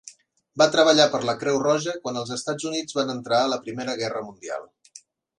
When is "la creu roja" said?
1.29-1.93